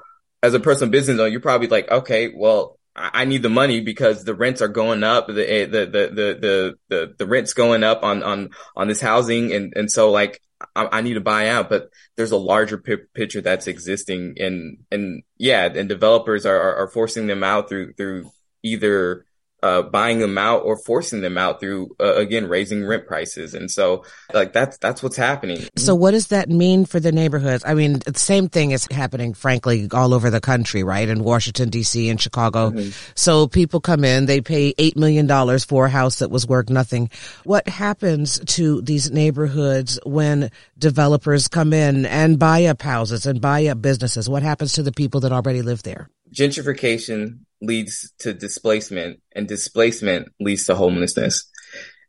[0.44, 4.26] as a personal business owner, you're probably like okay well I need the money because
[4.26, 5.28] the rents are going up.
[5.28, 9.54] The, the, the, the, the, the, the rent's going up on, on, on this housing.
[9.54, 10.42] And, and so like,
[10.76, 14.80] I, I need to buy out, but there's a larger p- picture that's existing and,
[14.92, 18.32] and yeah, and developers are, are, are forcing them out through, through
[18.64, 19.26] either
[19.64, 23.54] uh, buying them out or forcing them out through uh, again raising rent prices.
[23.54, 25.64] And so like that's that's what's happening.
[25.78, 27.64] So what does that mean for the neighborhoods?
[27.66, 31.08] I mean the same thing is happening frankly all over the country right?
[31.08, 32.72] In washington dc and chicago.
[32.72, 32.90] Mm-hmm.
[33.16, 36.70] so people come in they pay eight million dollars for a house that was worth
[36.70, 37.10] nothing.
[37.44, 43.68] What happens to these neighborhoods when developers come in and buy up houses and buy
[43.68, 44.28] up businesses?
[44.28, 46.10] What happens to the people that already live there?
[46.34, 51.48] Gentrification leads to displacement and displacement leads to homelessness.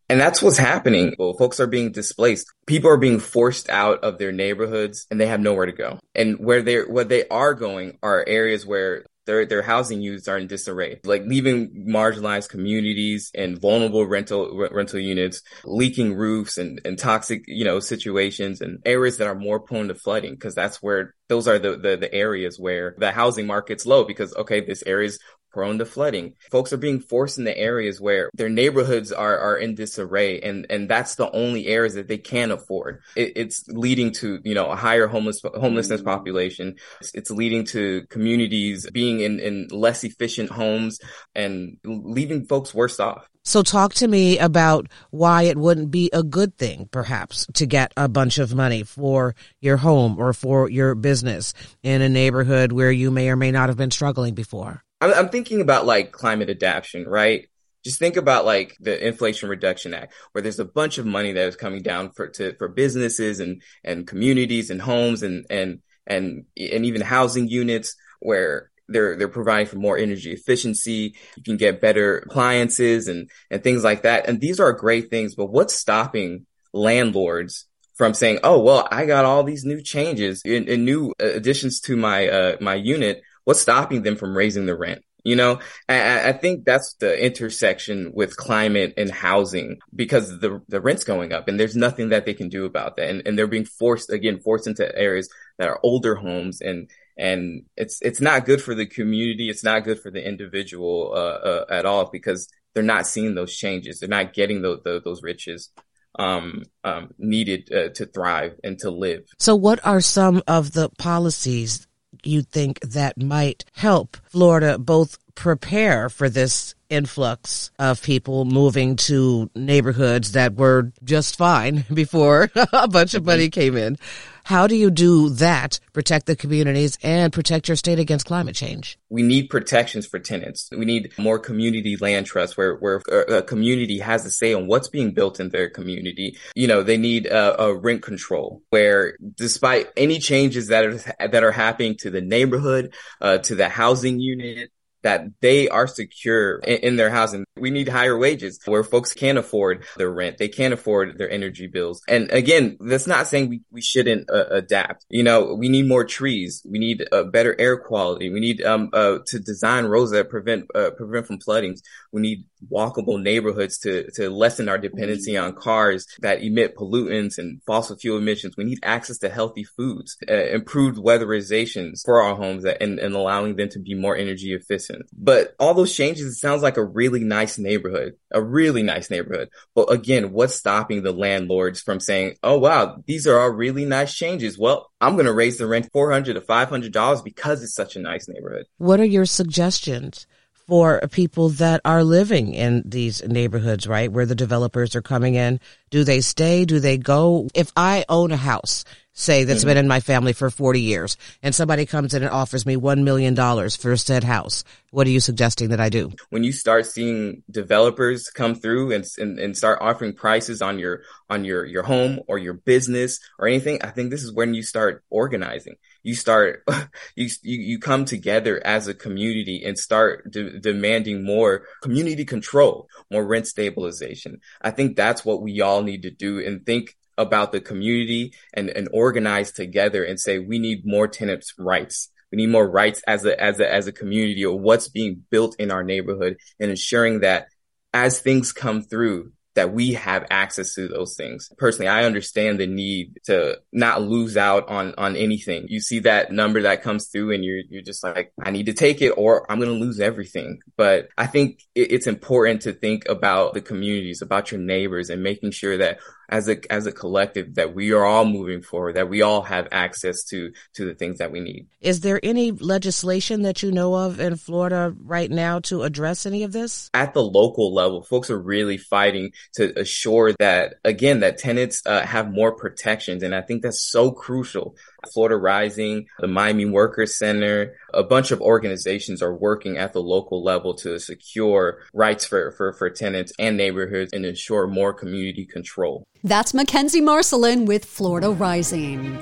[0.08, 1.14] And that's what's happening.
[1.18, 2.46] Well, folks are being displaced.
[2.66, 5.98] People are being forced out of their neighborhoods and they have nowhere to go.
[6.14, 10.38] And where they're, where they are going are areas where their their housing units are
[10.38, 16.98] in disarray, like leaving marginalized communities and vulnerable rental rental units, leaking roofs and, and
[16.98, 21.14] toxic you know situations and areas that are more prone to flooding because that's where
[21.28, 25.06] those are the, the the areas where the housing market's low because okay this area
[25.06, 25.18] is
[25.52, 26.34] prone to flooding.
[26.50, 30.88] Folks are being forced into areas where their neighborhoods are, are in disarray and, and
[30.88, 33.00] that's the only areas that they can afford.
[33.16, 36.04] It, it's leading to, you know, a higher homeless, homelessness mm.
[36.04, 36.76] population.
[37.00, 40.98] It's, it's leading to communities being in, in less efficient homes
[41.34, 43.28] and leaving folks worse off.
[43.44, 47.92] So talk to me about why it wouldn't be a good thing, perhaps, to get
[47.96, 52.92] a bunch of money for your home or for your business in a neighborhood where
[52.92, 54.84] you may or may not have been struggling before.
[55.02, 57.48] I'm, I'm thinking about like climate adaptation, right?
[57.84, 61.48] Just think about like the Inflation Reduction Act, where there's a bunch of money that
[61.48, 66.44] is coming down for to, for businesses and and communities and homes and and and
[66.56, 71.16] and even housing units where they're they're providing for more energy efficiency.
[71.36, 74.28] You can get better appliances and and things like that.
[74.28, 75.34] And these are great things.
[75.34, 80.68] But what's stopping landlords from saying, "Oh, well, I got all these new changes and,
[80.68, 85.02] and new additions to my uh, my unit." What's stopping them from raising the rent?
[85.24, 90.80] You know, I, I, think that's the intersection with climate and housing because the the
[90.80, 93.08] rent's going up and there's nothing that they can do about that.
[93.08, 95.28] And, and they're being forced again, forced into areas
[95.58, 99.48] that are older homes and and it's it's not good for the community.
[99.48, 103.54] It's not good for the individual uh, uh, at all because they're not seeing those
[103.54, 104.00] changes.
[104.00, 105.70] They're not getting those those riches
[106.18, 109.24] um, um, needed uh, to thrive and to live.
[109.38, 111.86] So, what are some of the policies
[112.24, 119.50] you think that might help Florida both prepare for this influx of people moving to
[119.54, 123.60] neighborhoods that were just fine before a bunch of money mm-hmm.
[123.60, 123.96] came in.
[124.44, 128.98] How do you do that, protect the communities and protect your state against climate change?
[129.08, 130.68] We need protections for tenants.
[130.70, 134.88] We need more community land trusts where, where a community has a say on what's
[134.88, 136.36] being built in their community.
[136.54, 141.44] You know, they need a, a rent control where despite any changes that are, that
[141.44, 144.70] are happening to the neighborhood, uh, to the housing unit,
[145.02, 147.44] that they are secure in, in, their housing.
[147.56, 150.38] We need higher wages where folks can't afford their rent.
[150.38, 152.02] They can't afford their energy bills.
[152.08, 155.04] And again, that's not saying we, we shouldn't uh, adapt.
[155.08, 156.62] You know, we need more trees.
[156.68, 158.30] We need a better air quality.
[158.30, 161.82] We need, um, uh, to design roads that prevent, uh, prevent from floodings.
[162.12, 167.62] We need walkable neighborhoods to, to lessen our dependency on cars that emit pollutants and
[167.66, 168.56] fossil fuel emissions.
[168.56, 173.56] We need access to healthy foods, uh, improved weatherizations for our homes and, and allowing
[173.56, 175.02] them to be more energy efficient.
[175.12, 179.48] But all those changes, it sounds like a really nice neighborhood, a really nice neighborhood.
[179.74, 184.14] But again, what's stopping the landlords from saying, Oh, wow, these are all really nice
[184.14, 184.58] changes.
[184.58, 188.28] Well, I'm going to raise the rent 400 to $500 because it's such a nice
[188.28, 188.66] neighborhood.
[188.78, 190.26] What are your suggestions?
[190.72, 194.10] For people that are living in these neighborhoods, right?
[194.10, 195.60] Where the developers are coming in.
[195.90, 196.64] Do they stay?
[196.64, 197.50] Do they go?
[197.52, 199.68] If I own a house, say that's mm-hmm.
[199.68, 203.02] been in my family for 40 years and somebody comes in and offers me $1
[203.02, 203.36] million
[203.70, 206.12] for said house, what are you suggesting that I do?
[206.30, 211.02] When you start seeing developers come through and, and, and start offering prices on your,
[211.28, 214.62] on your, your home or your business or anything, I think this is when you
[214.62, 216.64] start organizing you start
[217.16, 222.88] you you, you come together as a community and start de- demanding more community control
[223.10, 227.52] more rent stabilization i think that's what we all need to do and think about
[227.52, 232.48] the community and, and organize together and say we need more tenants rights we need
[232.48, 235.82] more rights as a as a as a community or what's being built in our
[235.82, 237.48] neighborhood and ensuring that
[237.92, 241.50] as things come through that we have access to those things.
[241.58, 245.66] Personally, I understand the need to not lose out on, on anything.
[245.68, 248.72] You see that number that comes through and you're, you're just like, I need to
[248.72, 250.60] take it or I'm going to lose everything.
[250.76, 255.50] But I think it's important to think about the communities, about your neighbors and making
[255.50, 255.98] sure that
[256.32, 259.68] as a as a collective that we are all moving forward that we all have
[259.70, 261.68] access to to the things that we need.
[261.80, 266.42] Is there any legislation that you know of in Florida right now to address any
[266.42, 266.90] of this?
[266.94, 272.00] At the local level folks are really fighting to assure that again that tenants uh,
[272.00, 273.22] have more protections.
[273.22, 274.74] And I think that's so crucial
[275.12, 280.42] Florida Rising, the Miami Workers Center, a bunch of organizations are working at the local
[280.42, 286.04] level to secure rights for, for, for tenants and neighborhoods and ensure more community control.
[286.24, 289.18] That's MacKenzie Marcelin with Florida Rising.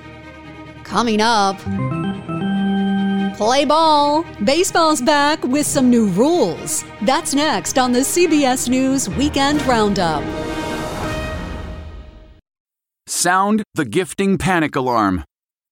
[0.84, 1.56] Coming up,
[3.36, 4.24] play ball.
[4.44, 6.84] Baseball's back with some new rules.
[7.02, 10.22] That's next on the CBS News Weekend Roundup.
[13.06, 15.24] Sound the gifting panic alarm.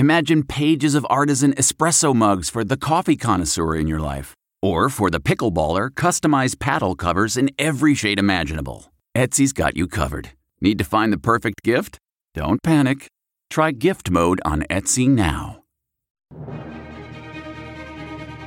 [0.00, 4.32] Imagine pages of artisan espresso mugs for the coffee connoisseur in your life.
[4.62, 8.90] Or for the pickleballer, customized paddle covers in every shade imaginable.
[9.14, 10.30] Etsy's got you covered.
[10.62, 11.98] Need to find the perfect gift?
[12.32, 13.08] Don't panic.
[13.50, 15.64] Try gift mode on Etsy now.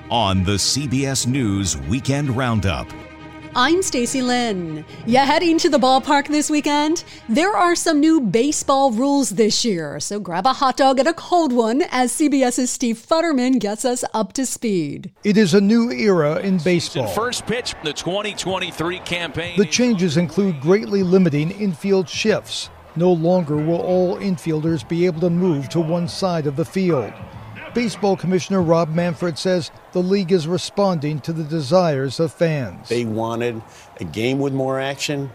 [0.10, 2.88] On the CBS News Weekend Roundup.
[3.56, 4.84] I'm Stacy Lyn.
[5.06, 7.04] Yeah, heading to the ballpark this weekend?
[7.30, 11.14] There are some new baseball rules this year, so grab a hot dog and a
[11.14, 15.12] cold one as CBS's Steve Futterman gets us up to speed.
[15.24, 17.06] It is a new era in baseball.
[17.06, 19.56] First pitch, the 2023 campaign.
[19.56, 22.72] The changes include greatly limiting infield shifts.
[22.96, 27.14] No longer will all infielders be able to move to one side of the field.
[27.74, 32.88] Baseball Commissioner Rob Manfred says the league is responding to the desires of fans.
[32.88, 33.64] They wanted
[34.00, 35.32] a game with more action,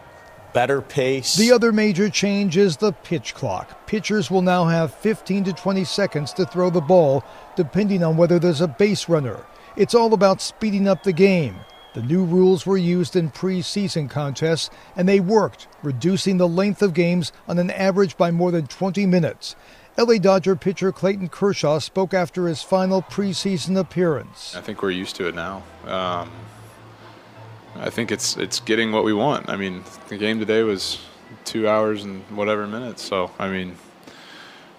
[0.52, 1.34] better pace.
[1.34, 3.88] The other major change is the pitch clock.
[3.88, 7.24] Pitchers will now have 15 to 20 seconds to throw the ball,
[7.56, 9.44] depending on whether there's a base runner.
[9.74, 11.56] It's all about speeding up the game.
[11.94, 16.94] The new rules were used in preseason contests, and they worked, reducing the length of
[16.94, 19.56] games on an average by more than 20 minutes.
[19.98, 24.54] LA Dodger pitcher Clayton Kershaw spoke after his final preseason appearance.
[24.54, 25.64] I think we're used to it now.
[25.86, 26.30] Um,
[27.74, 29.48] I think it's it's getting what we want.
[29.48, 31.00] I mean, the game today was
[31.44, 33.02] two hours and whatever minutes.
[33.02, 33.76] So I mean,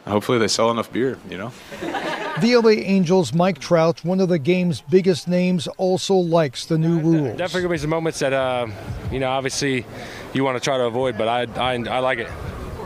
[0.07, 1.17] hopefully they sell enough beer.
[1.29, 1.51] You know.
[2.39, 6.97] The LA Angels' Mike Trout, one of the game's biggest names, also likes the new
[6.99, 7.37] rules.
[7.37, 8.67] Definitely gonna be some moments that uh,
[9.11, 9.85] you know, obviously,
[10.33, 12.29] you want to try to avoid, but I, I I like it.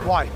[0.02, 0.28] Why?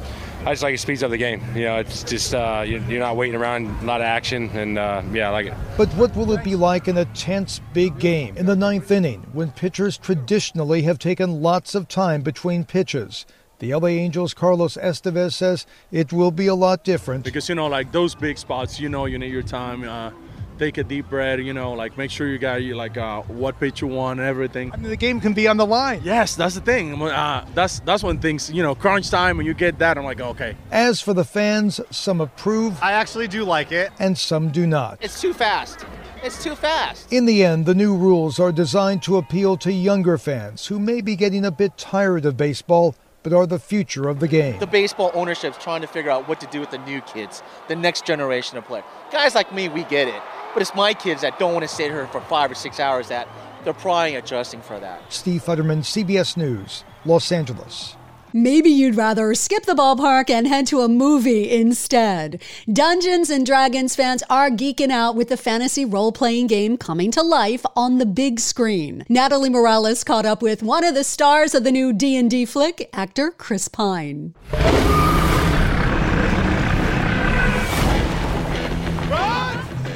[0.44, 1.42] I just like it speeds up the game.
[1.54, 5.02] You know, it's just uh, you're not waiting around, a lot of action, and uh,
[5.12, 5.54] yeah, I like it.
[5.76, 9.26] But what will it be like in a tense big game in the ninth inning
[9.32, 13.26] when pitchers traditionally have taken lots of time between pitches?
[13.58, 17.24] The LA Angels' Carlos Estevez says it will be a lot different.
[17.24, 19.82] Because, you know, like those big spots, you know, you need your time.
[19.82, 20.12] Uh,
[20.58, 23.58] take a deep breath, you know, like make sure you got you like uh, what
[23.60, 24.72] pitch you want and everything.
[24.72, 26.00] I mean, the game can be on the line.
[26.04, 27.00] Yes, that's the thing.
[27.00, 30.20] Uh, that's that's when things, you know, crunch time when you get that, I'm like,
[30.20, 30.56] okay.
[30.70, 32.82] As for the fans, some approve.
[32.82, 33.90] I actually do like it.
[33.98, 34.98] And some do not.
[35.00, 35.84] It's too fast.
[36.22, 37.12] It's too fast.
[37.12, 41.00] In the end, the new rules are designed to appeal to younger fans who may
[41.00, 44.58] be getting a bit tired of baseball but are the future of the game.
[44.58, 47.76] The baseball ownership's trying to figure out what to do with the new kids, the
[47.76, 48.84] next generation of players.
[49.10, 50.22] Guys like me, we get it.
[50.58, 53.06] But it's my kids that don't want to sit here for five or six hours
[53.10, 53.28] that
[53.62, 55.00] they're probably adjusting for that.
[55.12, 57.94] Steve Futterman, CBS News, Los Angeles.
[58.32, 62.42] Maybe you'd rather skip the ballpark and head to a movie instead.
[62.72, 67.64] Dungeons and Dragons fans are geeking out with the fantasy role-playing game coming to life
[67.76, 69.04] on the big screen.
[69.08, 73.30] Natalie Morales caught up with one of the stars of the new D&D flick, actor
[73.30, 74.34] Chris Pine.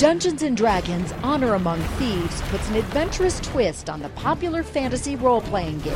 [0.03, 5.41] Dungeons and Dragons Honor Among Thieves puts an adventurous twist on the popular fantasy role
[5.43, 5.95] playing game.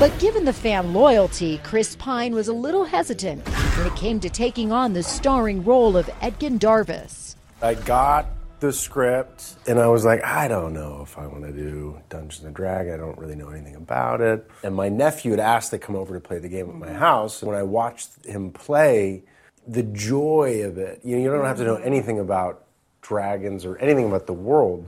[0.00, 4.28] But given the fan loyalty, Chris Pine was a little hesitant when it came to
[4.28, 7.36] taking on the starring role of Edgin Darvis.
[7.62, 8.26] I got
[8.58, 12.44] the script and I was like, I don't know if I want to do Dungeons
[12.44, 12.94] and Dragons.
[12.94, 14.50] I don't really know anything about it.
[14.64, 17.40] And my nephew had asked to come over to play the game at my house.
[17.40, 19.22] When I watched him play,
[19.64, 22.66] the joy of it, you know, you don't have to know anything about
[23.02, 24.86] dragons or anything about the world.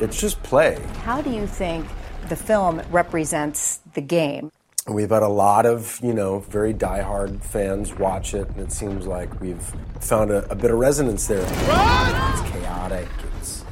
[0.00, 0.80] It's just play.
[1.02, 1.86] How do you think
[2.28, 4.52] the film represents the game?
[4.86, 9.06] We've had a lot of, you know, very diehard fans watch it, and it seems
[9.06, 11.42] like we've found a, a bit of resonance there.
[11.42, 13.64] It's chaotic, it's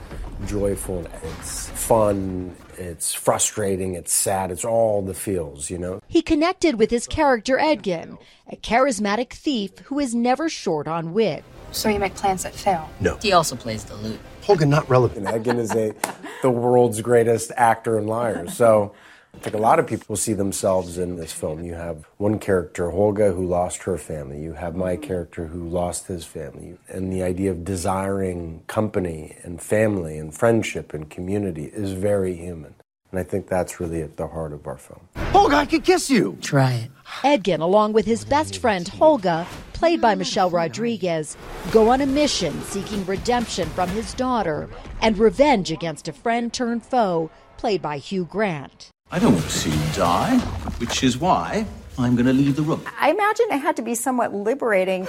[0.45, 6.01] joyful, it's fun, it's frustrating, it's sad, it's all the feels, you know?
[6.07, 8.19] He connected with his character Edgin,
[8.51, 11.45] a charismatic thief who is never short on wit.
[11.73, 12.89] So you make plans that fail?
[13.01, 13.17] No.
[13.17, 14.21] He also plays the lute.
[14.43, 15.27] Holga, not relevant.
[15.27, 15.95] Edgin is a
[16.43, 18.49] the world's greatest actor and liar.
[18.49, 18.95] So
[19.37, 21.63] I think a lot of people see themselves in this film.
[21.63, 24.41] You have one character, Holga, who lost her family.
[24.41, 25.03] You have my mm-hmm.
[25.03, 26.79] character who lost his family.
[26.89, 32.75] And the idea of desiring company and family and friendship and community is very human.
[33.11, 35.01] And I think that's really at the heart of our film.
[35.17, 36.39] Holga, I could kiss you.
[36.41, 36.91] Try it.
[37.23, 39.47] Edgin, along with his best friend Holga,
[39.77, 41.37] played by Michelle Rodriguez,
[41.71, 44.71] go on a mission seeking redemption from his daughter
[45.03, 48.89] and revenge against a friend turned foe, played by Hugh Grant.
[49.11, 50.39] I don't want to see you die,
[50.79, 51.67] which is why
[51.99, 52.83] I'm going to leave the room.
[52.99, 55.07] I imagine it had to be somewhat liberating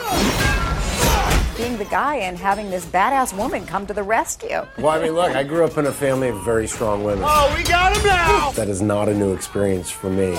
[1.55, 4.61] being the guy and having this badass woman come to the rescue.
[4.77, 7.23] Well, I mean, look, I grew up in a family of very strong women.
[7.25, 8.51] Oh, we got him now!
[8.51, 10.35] That is not a new experience for me.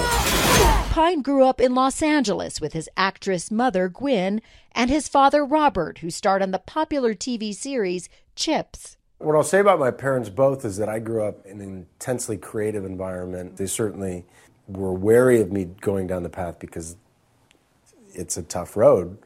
[0.99, 4.43] Pine grew up in Los Angeles with his actress mother, Gwen,
[4.73, 8.97] and his father, Robert, who starred on the popular TV series Chips.
[9.19, 12.37] What I'll say about my parents both is that I grew up in an intensely
[12.37, 13.59] creative environment.
[13.59, 14.27] They certainly
[14.67, 16.97] were wary of me going down the path because
[18.13, 19.19] it's a tough road.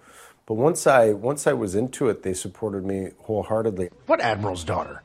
[0.44, 3.88] But once I once I was into it, they supported me wholeheartedly.
[4.04, 5.04] What admiral's daughter?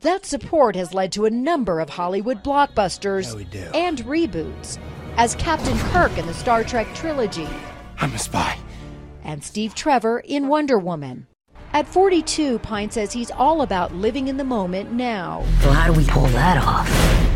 [0.00, 3.34] That support has led to a number of Hollywood blockbusters
[3.72, 4.78] and reboots,
[5.18, 7.48] as Captain Kirk in the Star Trek trilogy.
[7.98, 8.56] I'm a spy.
[9.24, 11.26] And Steve Trevor in Wonder Woman.
[11.72, 15.44] At 42, Pine says he's all about living in the moment now.
[15.62, 16.88] Well, how do we pull that off?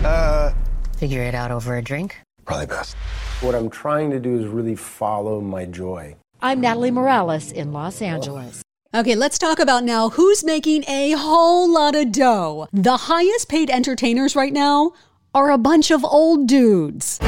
[0.04, 0.54] Uh,
[0.96, 2.16] Figure it out over a drink?
[2.44, 2.96] probably best.
[3.40, 6.16] What I'm trying to do is really follow my joy.
[6.40, 8.62] I'm Natalie Morales in Los Angeles.
[8.94, 12.68] Okay, let's talk about now who's making a whole lot of dough.
[12.72, 14.92] The highest paid entertainers right now
[15.34, 17.18] are a bunch of old dudes.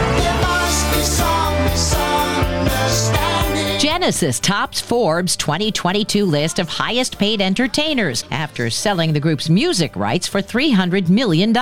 [3.81, 10.27] Genesis tops Forbes 2022 list of highest paid entertainers after selling the group's music rights
[10.27, 11.53] for $300 million.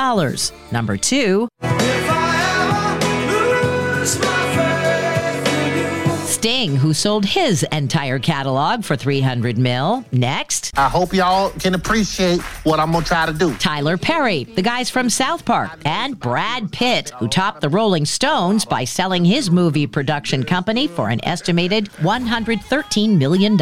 [0.72, 1.48] Number two,
[6.42, 10.04] Sting, who sold his entire catalog for 300 mil.
[10.10, 13.54] Next, I hope y'all can appreciate what I'm gonna try to do.
[13.58, 18.64] Tyler Perry, the guys from South Park, and Brad Pitt, who topped the Rolling Stones
[18.64, 23.56] by selling his movie production company for an estimated $113 million.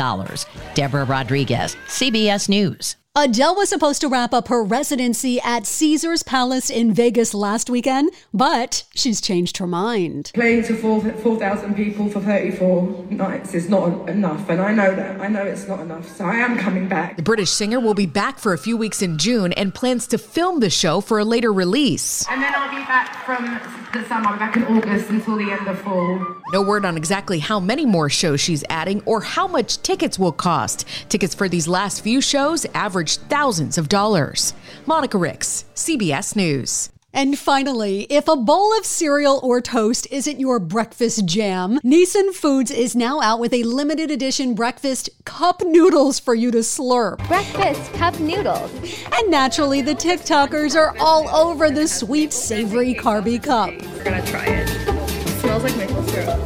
[0.72, 2.96] Deborah Rodriguez, CBS News.
[3.16, 8.08] Adele was supposed to wrap up her residency at Caesar's Palace in Vegas last weekend,
[8.32, 10.30] but she's changed her mind.
[10.32, 15.20] Playing to 4,000 people for 34 nights is not enough, and I know that.
[15.20, 17.16] I know it's not enough, so I am coming back.
[17.16, 20.16] The British singer will be back for a few weeks in June and plans to
[20.16, 22.24] film the show for a later release.
[22.30, 23.44] And then I'll be back from
[23.92, 26.24] the summer, back in August until the end of fall.
[26.52, 30.30] No word on exactly how many more shows she's adding or how much tickets will
[30.30, 30.86] cost.
[31.08, 32.66] Tickets for these last few shows
[33.00, 34.52] averaged thousands of dollars.
[34.84, 36.90] Monica Ricks, CBS News.
[37.14, 42.70] And finally, if a bowl of cereal or toast isn't your breakfast jam, Nissin Foods
[42.70, 47.26] is now out with a limited edition breakfast cup noodles for you to slurp.
[47.26, 48.70] Breakfast cup noodles.
[49.18, 53.70] And naturally, the TikTokers are all over the sweet, savory, carby cup.
[53.70, 54.68] We're gonna try it.
[54.68, 56.38] it smells like maple syrup.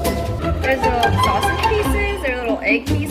[0.63, 3.04] There's little sausage pieces, there are little egg pieces.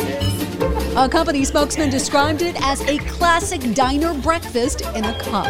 [0.96, 5.48] A company spokesman described it as a classic diner breakfast in a cup.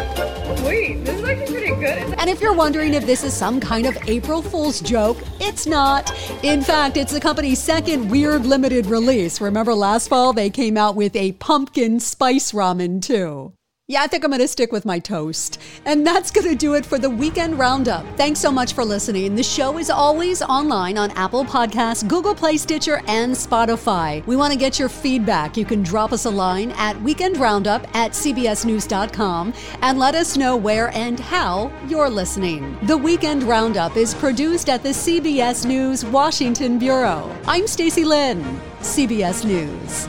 [0.64, 2.14] Wait, this is actually pretty good.
[2.18, 6.10] And if you're wondering if this is some kind of April Fool's joke, it's not.
[6.42, 9.38] In fact, it's the company's second weird limited release.
[9.38, 13.52] Remember last fall they came out with a pumpkin spice ramen too.
[13.86, 15.60] Yeah, I think I'm going to stick with my toast.
[15.84, 18.06] And that's going to do it for the weekend roundup.
[18.16, 19.34] Thanks so much for listening.
[19.34, 24.26] The show is always online on Apple Podcasts, Google Play, Stitcher, and Spotify.
[24.26, 25.58] We want to get your feedback.
[25.58, 30.88] You can drop us a line at weekendroundup at cbsnews.com and let us know where
[30.96, 32.78] and how you're listening.
[32.84, 37.30] The Weekend Roundup is produced at the CBS News Washington Bureau.
[37.46, 38.42] I'm Stacy Lyn,
[38.80, 40.08] CBS News.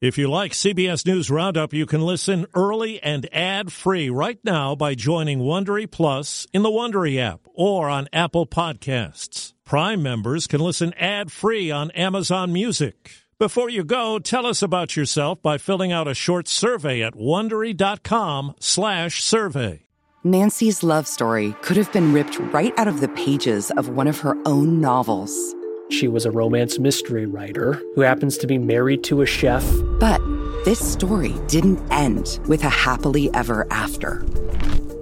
[0.00, 4.94] If you like CBS News Roundup, you can listen early and ad-free right now by
[4.94, 9.54] joining Wondery Plus in the Wondery app or on Apple Podcasts.
[9.64, 13.10] Prime members can listen ad-free on Amazon Music.
[13.40, 19.80] Before you go, tell us about yourself by filling out a short survey at wondery.com/survey.
[20.22, 24.20] Nancy's love story could have been ripped right out of the pages of one of
[24.20, 25.56] her own novels.
[25.90, 29.64] She was a romance mystery writer who happens to be married to a chef.
[29.98, 30.20] But
[30.64, 34.16] this story didn't end with a happily ever after.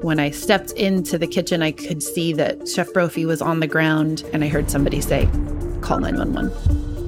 [0.02, 3.66] When I stepped into the kitchen, I could see that Chef Brophy was on the
[3.66, 5.28] ground, and I heard somebody say,
[5.80, 6.85] Call 911.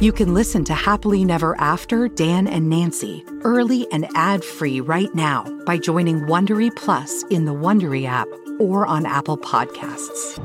[0.00, 5.44] You can listen to Happily Never After, Dan and Nancy, early and ad-free right now
[5.66, 8.26] by joining Wondery Plus in the Wondery app
[8.58, 10.40] or on Apple Podcasts.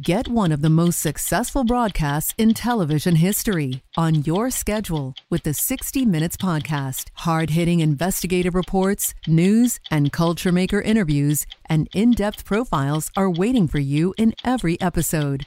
[0.00, 5.52] Get one of the most successful broadcasts in television history on your schedule with the
[5.52, 7.08] 60 Minutes Podcast.
[7.14, 13.66] Hard hitting investigative reports, news, and culture maker interviews, and in depth profiles are waiting
[13.66, 15.46] for you in every episode.